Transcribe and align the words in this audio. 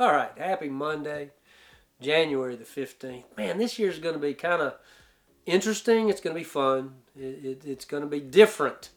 All 0.00 0.12
right, 0.12 0.30
happy 0.38 0.68
Monday, 0.68 1.30
January 2.00 2.54
the 2.54 2.62
15th. 2.62 3.24
Man, 3.36 3.58
this 3.58 3.80
year's 3.80 3.98
going 3.98 4.14
to 4.14 4.20
be 4.20 4.32
kind 4.32 4.62
of 4.62 4.76
interesting. 5.44 6.08
It's 6.08 6.20
going 6.20 6.36
to 6.36 6.40
be 6.40 6.44
fun. 6.44 6.94
It, 7.16 7.44
it, 7.44 7.62
it's 7.64 7.84
going 7.84 8.04
to 8.04 8.08
be 8.08 8.20
different. 8.20 8.90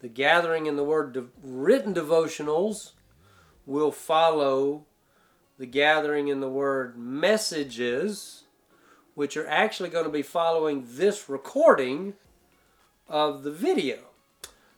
The 0.00 0.08
gathering 0.08 0.64
in 0.64 0.76
the 0.76 0.84
Word 0.84 1.12
de- 1.12 1.26
written 1.42 1.92
devotionals 1.92 2.92
will 3.66 3.92
follow 3.92 4.86
the 5.58 5.66
gathering 5.66 6.28
in 6.28 6.40
the 6.40 6.48
Word 6.48 6.96
messages, 6.96 8.44
which 9.14 9.36
are 9.36 9.46
actually 9.46 9.90
going 9.90 10.06
to 10.06 10.10
be 10.10 10.22
following 10.22 10.86
this 10.88 11.28
recording 11.28 12.14
of 13.06 13.42
the 13.42 13.52
video. 13.52 13.98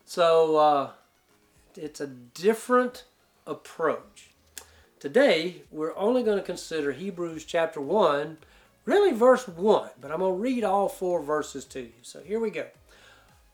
So 0.04 0.56
uh, 0.56 0.90
it's 1.76 2.00
a 2.00 2.08
different 2.08 3.04
approach. 3.46 4.33
Today, 5.04 5.56
we're 5.70 5.94
only 5.98 6.22
going 6.22 6.38
to 6.38 6.42
consider 6.42 6.90
Hebrews 6.90 7.44
chapter 7.44 7.78
1, 7.78 8.38
really 8.86 9.12
verse 9.12 9.46
1, 9.46 9.90
but 10.00 10.10
I'm 10.10 10.20
going 10.20 10.32
to 10.32 10.40
read 10.40 10.64
all 10.64 10.88
four 10.88 11.22
verses 11.22 11.66
to 11.66 11.80
you. 11.80 11.92
So 12.00 12.22
here 12.22 12.40
we 12.40 12.48
go. 12.48 12.68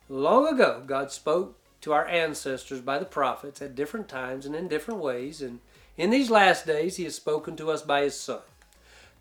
Long 0.09 0.47
ago, 0.47 0.85
God 0.87 1.11
spoke 1.11 1.59
to 1.81 1.93
our 1.93 2.07
ancestors 2.07 2.81
by 2.81 3.01
the 3.01 3.05
prophets 3.05 3.61
at 3.61 3.75
different 3.75 4.09
times 4.09 4.47
and 4.47 4.55
in 4.55 4.69
different 4.69 5.01
ways, 5.01 5.43
and 5.43 5.59
in 5.97 6.11
these 6.11 6.31
last 6.31 6.69
days, 6.69 6.99
He 6.99 7.03
has 7.03 7.17
spoken 7.17 7.57
to 7.57 7.73
us 7.73 7.83
by 7.83 8.03
His 8.03 8.15
Son. 8.15 8.43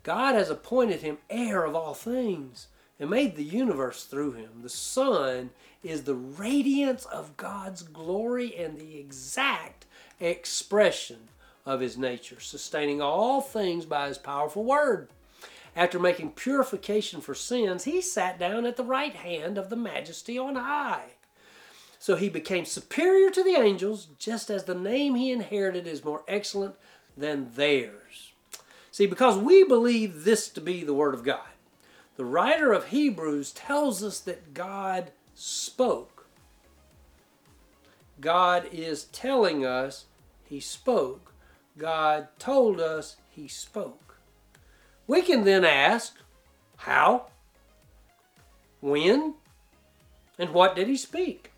God 0.04 0.36
has 0.36 0.50
appointed 0.50 1.00
Him 1.00 1.18
heir 1.28 1.64
of 1.64 1.74
all 1.74 1.94
things 1.94 2.68
and 3.00 3.10
made 3.10 3.34
the 3.34 3.42
universe 3.42 4.04
through 4.04 4.34
Him. 4.34 4.62
The 4.62 4.68
Son 4.68 5.50
is 5.82 6.04
the 6.04 6.14
radiance 6.14 7.06
of 7.06 7.36
God's 7.36 7.82
glory 7.82 8.54
and 8.54 8.78
the 8.78 8.98
exact 9.00 9.86
expression 10.20 11.26
of 11.66 11.80
his 11.80 11.98
nature, 11.98 12.40
sustaining 12.40 13.00
all 13.00 13.40
things 13.40 13.84
by 13.84 14.08
his 14.08 14.18
powerful 14.18 14.64
word. 14.64 15.08
After 15.76 15.98
making 15.98 16.32
purification 16.32 17.20
for 17.20 17.34
sins, 17.34 17.84
he 17.84 18.00
sat 18.00 18.38
down 18.38 18.66
at 18.66 18.76
the 18.76 18.84
right 18.84 19.14
hand 19.14 19.56
of 19.56 19.70
the 19.70 19.76
majesty 19.76 20.36
on 20.38 20.56
high. 20.56 21.12
So 21.98 22.16
he 22.16 22.28
became 22.28 22.64
superior 22.64 23.30
to 23.30 23.44
the 23.44 23.56
angels, 23.56 24.08
just 24.18 24.50
as 24.50 24.64
the 24.64 24.74
name 24.74 25.14
he 25.14 25.30
inherited 25.30 25.86
is 25.86 26.04
more 26.04 26.24
excellent 26.26 26.74
than 27.16 27.52
theirs. 27.54 28.32
See, 28.90 29.06
because 29.06 29.36
we 29.36 29.64
believe 29.64 30.24
this 30.24 30.48
to 30.48 30.60
be 30.60 30.82
the 30.82 30.94
Word 30.94 31.14
of 31.14 31.22
God, 31.22 31.48
the 32.16 32.24
writer 32.24 32.72
of 32.72 32.88
Hebrews 32.88 33.52
tells 33.52 34.02
us 34.02 34.18
that 34.20 34.52
God 34.52 35.12
spoke. 35.34 36.26
God 38.20 38.68
is 38.72 39.04
telling 39.04 39.64
us 39.64 40.06
He 40.44 40.60
spoke. 40.60 41.32
God 41.78 42.28
told 42.38 42.80
us 42.80 43.16
He 43.28 43.48
spoke. 43.48 44.18
We 45.06 45.22
can 45.22 45.44
then 45.44 45.64
ask, 45.64 46.16
how? 46.76 47.26
When? 48.80 49.34
And 50.38 50.50
what 50.50 50.74
did 50.74 50.88
He 50.88 50.96
speak? 50.96 51.52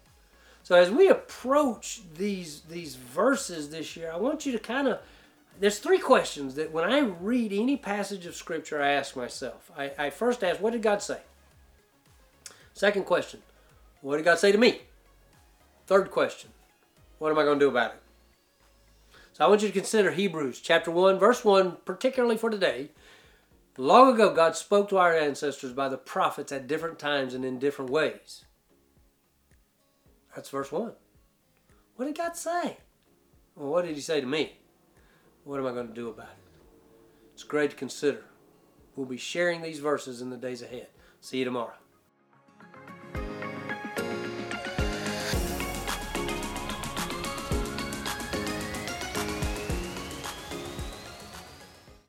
So 0.62 0.76
as 0.76 0.90
we 0.90 1.08
approach 1.08 2.02
these 2.16 2.62
these 2.62 2.94
verses 2.94 3.70
this 3.70 3.96
year, 3.96 4.12
I 4.12 4.16
want 4.16 4.46
you 4.46 4.52
to 4.52 4.58
kind 4.58 4.88
of 4.88 5.00
there's 5.60 5.78
three 5.78 5.98
questions 5.98 6.54
that 6.54 6.72
when 6.72 6.84
I 6.84 7.00
read 7.00 7.52
any 7.52 7.76
passage 7.76 8.26
of 8.26 8.34
scripture, 8.34 8.82
I 8.82 8.92
ask 8.92 9.16
myself. 9.16 9.70
I, 9.76 9.92
I 9.98 10.10
first 10.10 10.42
ask, 10.42 10.60
what 10.60 10.72
did 10.72 10.82
God 10.82 11.02
say? 11.02 11.18
Second 12.74 13.04
question, 13.04 13.42
what 14.00 14.16
did 14.16 14.24
God 14.24 14.38
say 14.38 14.50
to 14.50 14.58
me? 14.58 14.80
Third 15.86 16.10
question, 16.10 16.50
what 17.18 17.30
am 17.30 17.38
I 17.38 17.44
going 17.44 17.58
to 17.58 17.64
do 17.64 17.68
about 17.68 17.92
it? 17.92 18.01
So 19.32 19.44
I 19.44 19.48
want 19.48 19.62
you 19.62 19.68
to 19.68 19.74
consider 19.74 20.10
Hebrews 20.10 20.60
chapter 20.60 20.90
1, 20.90 21.18
verse 21.18 21.42
1, 21.42 21.78
particularly 21.86 22.36
for 22.36 22.50
today. 22.50 22.90
Long 23.78 24.12
ago, 24.12 24.34
God 24.34 24.56
spoke 24.56 24.90
to 24.90 24.98
our 24.98 25.16
ancestors 25.16 25.72
by 25.72 25.88
the 25.88 25.96
prophets 25.96 26.52
at 26.52 26.66
different 26.66 26.98
times 26.98 27.32
and 27.32 27.42
in 27.42 27.58
different 27.58 27.90
ways. 27.90 28.44
That's 30.34 30.50
verse 30.50 30.70
1. 30.70 30.92
What 31.96 32.04
did 32.04 32.18
God 32.18 32.36
say? 32.36 32.76
Well, 33.56 33.70
what 33.70 33.86
did 33.86 33.94
He 33.94 34.02
say 34.02 34.20
to 34.20 34.26
me? 34.26 34.58
What 35.44 35.58
am 35.58 35.66
I 35.66 35.72
going 35.72 35.88
to 35.88 35.94
do 35.94 36.10
about 36.10 36.26
it? 36.26 36.60
It's 37.32 37.42
great 37.42 37.70
to 37.70 37.76
consider. 37.76 38.24
We'll 38.94 39.06
be 39.06 39.16
sharing 39.16 39.62
these 39.62 39.78
verses 39.78 40.20
in 40.20 40.28
the 40.28 40.36
days 40.36 40.60
ahead. 40.60 40.88
See 41.22 41.38
you 41.38 41.46
tomorrow. 41.46 41.81